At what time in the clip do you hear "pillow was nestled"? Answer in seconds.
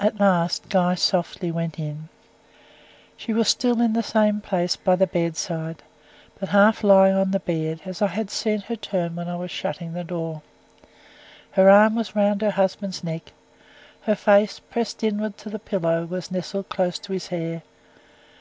15.60-16.68